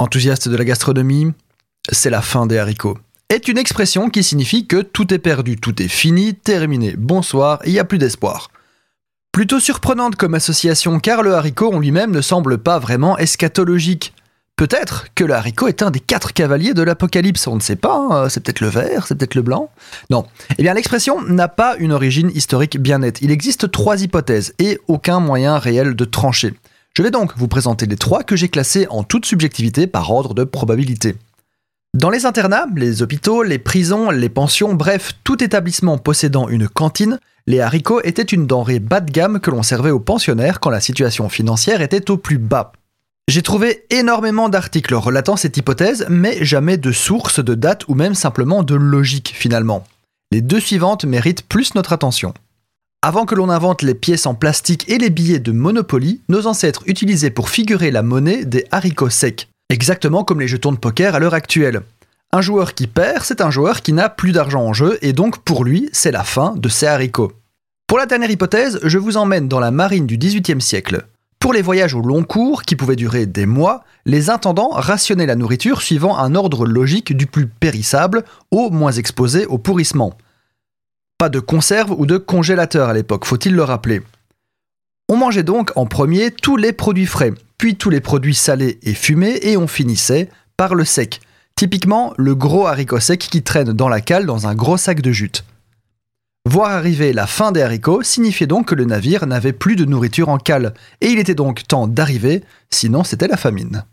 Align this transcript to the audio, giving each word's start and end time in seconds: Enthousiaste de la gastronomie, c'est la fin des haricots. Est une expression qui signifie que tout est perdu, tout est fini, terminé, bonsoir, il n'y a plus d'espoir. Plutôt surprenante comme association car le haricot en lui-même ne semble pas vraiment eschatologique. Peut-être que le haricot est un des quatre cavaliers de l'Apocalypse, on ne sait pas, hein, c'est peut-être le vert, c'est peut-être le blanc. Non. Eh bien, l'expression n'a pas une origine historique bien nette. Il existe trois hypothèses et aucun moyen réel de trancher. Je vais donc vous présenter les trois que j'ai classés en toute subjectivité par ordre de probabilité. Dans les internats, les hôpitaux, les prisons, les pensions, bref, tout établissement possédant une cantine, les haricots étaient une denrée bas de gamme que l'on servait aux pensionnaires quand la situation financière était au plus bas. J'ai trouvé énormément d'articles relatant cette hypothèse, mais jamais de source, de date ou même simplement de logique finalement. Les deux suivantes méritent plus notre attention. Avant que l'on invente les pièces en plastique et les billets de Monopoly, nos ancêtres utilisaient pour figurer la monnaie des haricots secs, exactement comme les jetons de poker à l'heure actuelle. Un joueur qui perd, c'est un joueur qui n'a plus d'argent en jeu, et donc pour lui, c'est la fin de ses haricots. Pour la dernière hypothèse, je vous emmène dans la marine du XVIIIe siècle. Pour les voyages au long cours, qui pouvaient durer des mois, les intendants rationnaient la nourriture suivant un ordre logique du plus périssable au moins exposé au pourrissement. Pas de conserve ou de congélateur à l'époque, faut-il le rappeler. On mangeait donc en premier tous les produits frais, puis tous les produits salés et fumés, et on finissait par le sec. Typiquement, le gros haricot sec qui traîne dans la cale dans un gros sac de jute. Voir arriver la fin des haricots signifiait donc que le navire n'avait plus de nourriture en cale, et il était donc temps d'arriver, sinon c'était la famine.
Enthousiaste 0.00 0.48
de 0.48 0.56
la 0.56 0.64
gastronomie, 0.64 1.30
c'est 1.92 2.08
la 2.08 2.22
fin 2.22 2.46
des 2.46 2.56
haricots. 2.56 2.96
Est 3.28 3.48
une 3.48 3.58
expression 3.58 4.08
qui 4.08 4.22
signifie 4.22 4.66
que 4.66 4.80
tout 4.80 5.12
est 5.12 5.18
perdu, 5.18 5.56
tout 5.56 5.82
est 5.82 5.88
fini, 5.88 6.32
terminé, 6.32 6.94
bonsoir, 6.96 7.60
il 7.66 7.72
n'y 7.72 7.78
a 7.78 7.84
plus 7.84 7.98
d'espoir. 7.98 8.50
Plutôt 9.30 9.60
surprenante 9.60 10.16
comme 10.16 10.32
association 10.32 11.00
car 11.00 11.22
le 11.22 11.34
haricot 11.34 11.74
en 11.74 11.80
lui-même 11.80 12.12
ne 12.12 12.22
semble 12.22 12.56
pas 12.56 12.78
vraiment 12.78 13.18
eschatologique. 13.18 14.14
Peut-être 14.56 15.08
que 15.14 15.24
le 15.24 15.34
haricot 15.34 15.68
est 15.68 15.82
un 15.82 15.90
des 15.90 16.00
quatre 16.00 16.32
cavaliers 16.32 16.72
de 16.72 16.82
l'Apocalypse, 16.82 17.46
on 17.46 17.56
ne 17.56 17.60
sait 17.60 17.76
pas, 17.76 17.98
hein, 18.10 18.28
c'est 18.30 18.42
peut-être 18.42 18.60
le 18.60 18.68
vert, 18.68 19.06
c'est 19.06 19.16
peut-être 19.16 19.34
le 19.34 19.42
blanc. 19.42 19.70
Non. 20.08 20.24
Eh 20.56 20.62
bien, 20.62 20.72
l'expression 20.72 21.20
n'a 21.20 21.48
pas 21.48 21.76
une 21.76 21.92
origine 21.92 22.30
historique 22.34 22.80
bien 22.80 23.00
nette. 23.00 23.20
Il 23.20 23.30
existe 23.30 23.70
trois 23.70 24.02
hypothèses 24.02 24.54
et 24.58 24.78
aucun 24.88 25.20
moyen 25.20 25.58
réel 25.58 25.94
de 25.94 26.04
trancher. 26.06 26.54
Je 26.96 27.02
vais 27.02 27.10
donc 27.10 27.36
vous 27.36 27.48
présenter 27.48 27.86
les 27.86 27.96
trois 27.96 28.24
que 28.24 28.34
j'ai 28.34 28.48
classés 28.48 28.86
en 28.90 29.04
toute 29.04 29.24
subjectivité 29.24 29.86
par 29.86 30.10
ordre 30.10 30.34
de 30.34 30.44
probabilité. 30.44 31.16
Dans 31.94 32.10
les 32.10 32.26
internats, 32.26 32.66
les 32.74 33.02
hôpitaux, 33.02 33.42
les 33.42 33.58
prisons, 33.58 34.10
les 34.10 34.28
pensions, 34.28 34.74
bref, 34.74 35.12
tout 35.24 35.42
établissement 35.42 35.98
possédant 35.98 36.48
une 36.48 36.68
cantine, 36.68 37.18
les 37.46 37.60
haricots 37.60 38.00
étaient 38.02 38.22
une 38.22 38.46
denrée 38.46 38.80
bas 38.80 39.00
de 39.00 39.10
gamme 39.10 39.40
que 39.40 39.50
l'on 39.50 39.62
servait 39.62 39.90
aux 39.90 40.00
pensionnaires 40.00 40.60
quand 40.60 40.70
la 40.70 40.80
situation 40.80 41.28
financière 41.28 41.80
était 41.80 42.10
au 42.10 42.16
plus 42.16 42.38
bas. 42.38 42.72
J'ai 43.28 43.42
trouvé 43.42 43.84
énormément 43.90 44.48
d'articles 44.48 44.94
relatant 44.94 45.36
cette 45.36 45.56
hypothèse, 45.56 46.06
mais 46.08 46.44
jamais 46.44 46.76
de 46.76 46.90
source, 46.90 47.38
de 47.38 47.54
date 47.54 47.86
ou 47.86 47.94
même 47.94 48.14
simplement 48.14 48.64
de 48.64 48.74
logique 48.74 49.32
finalement. 49.36 49.84
Les 50.32 50.42
deux 50.42 50.60
suivantes 50.60 51.04
méritent 51.04 51.46
plus 51.46 51.74
notre 51.74 51.92
attention. 51.92 52.34
Avant 53.02 53.24
que 53.24 53.34
l'on 53.34 53.48
invente 53.48 53.80
les 53.80 53.94
pièces 53.94 54.26
en 54.26 54.34
plastique 54.34 54.86
et 54.90 54.98
les 54.98 55.08
billets 55.08 55.38
de 55.38 55.52
Monopoly, 55.52 56.20
nos 56.28 56.46
ancêtres 56.46 56.82
utilisaient 56.86 57.30
pour 57.30 57.48
figurer 57.48 57.90
la 57.90 58.02
monnaie 58.02 58.44
des 58.44 58.66
haricots 58.72 59.08
secs, 59.08 59.48
exactement 59.70 60.22
comme 60.22 60.38
les 60.38 60.48
jetons 60.48 60.72
de 60.72 60.76
poker 60.76 61.14
à 61.14 61.18
l'heure 61.18 61.32
actuelle. 61.32 61.80
Un 62.30 62.42
joueur 62.42 62.74
qui 62.74 62.86
perd, 62.86 63.24
c'est 63.24 63.40
un 63.40 63.50
joueur 63.50 63.80
qui 63.80 63.94
n'a 63.94 64.10
plus 64.10 64.32
d'argent 64.32 64.60
en 64.60 64.74
jeu, 64.74 64.98
et 65.00 65.14
donc 65.14 65.38
pour 65.38 65.64
lui, 65.64 65.88
c'est 65.94 66.10
la 66.10 66.24
fin 66.24 66.54
de 66.58 66.68
ses 66.68 66.88
haricots. 66.88 67.32
Pour 67.86 67.96
la 67.96 68.04
dernière 68.04 68.30
hypothèse, 68.30 68.78
je 68.82 68.98
vous 68.98 69.16
emmène 69.16 69.48
dans 69.48 69.60
la 69.60 69.70
marine 69.70 70.06
du 70.06 70.18
XVIIIe 70.18 70.60
siècle. 70.60 71.06
Pour 71.38 71.54
les 71.54 71.62
voyages 71.62 71.94
au 71.94 72.02
long 72.02 72.22
cours, 72.22 72.64
qui 72.64 72.76
pouvaient 72.76 72.96
durer 72.96 73.24
des 73.24 73.46
mois, 73.46 73.82
les 74.04 74.28
intendants 74.28 74.72
rationnaient 74.72 75.24
la 75.24 75.36
nourriture 75.36 75.80
suivant 75.80 76.18
un 76.18 76.34
ordre 76.34 76.66
logique 76.66 77.16
du 77.16 77.24
plus 77.24 77.46
périssable 77.46 78.24
au 78.50 78.68
moins 78.68 78.92
exposé 78.92 79.46
au 79.46 79.56
pourrissement. 79.56 80.18
Pas 81.20 81.28
de 81.28 81.38
conserve 81.38 81.90
ou 81.98 82.06
de 82.06 82.16
congélateur 82.16 82.88
à 82.88 82.94
l'époque, 82.94 83.26
faut-il 83.26 83.54
le 83.54 83.62
rappeler. 83.62 84.00
On 85.10 85.18
mangeait 85.18 85.42
donc 85.42 85.70
en 85.76 85.84
premier 85.84 86.30
tous 86.30 86.56
les 86.56 86.72
produits 86.72 87.04
frais, 87.04 87.34
puis 87.58 87.76
tous 87.76 87.90
les 87.90 88.00
produits 88.00 88.34
salés 88.34 88.78
et 88.82 88.94
fumés, 88.94 89.38
et 89.42 89.58
on 89.58 89.66
finissait 89.66 90.30
par 90.56 90.74
le 90.74 90.86
sec. 90.86 91.20
Typiquement, 91.56 92.14
le 92.16 92.34
gros 92.34 92.66
haricot 92.66 93.00
sec 93.00 93.18
qui 93.20 93.42
traîne 93.42 93.74
dans 93.74 93.90
la 93.90 94.00
cale 94.00 94.24
dans 94.24 94.46
un 94.46 94.54
gros 94.54 94.78
sac 94.78 95.02
de 95.02 95.12
jute. 95.12 95.44
Voir 96.46 96.70
arriver 96.70 97.12
la 97.12 97.26
fin 97.26 97.52
des 97.52 97.60
haricots 97.60 98.02
signifiait 98.02 98.46
donc 98.46 98.68
que 98.68 98.74
le 98.74 98.86
navire 98.86 99.26
n'avait 99.26 99.52
plus 99.52 99.76
de 99.76 99.84
nourriture 99.84 100.30
en 100.30 100.38
cale, 100.38 100.72
et 101.02 101.08
il 101.08 101.18
était 101.18 101.34
donc 101.34 101.68
temps 101.68 101.86
d'arriver, 101.86 102.42
sinon 102.70 103.04
c'était 103.04 103.28
la 103.28 103.36
famine. 103.36 103.84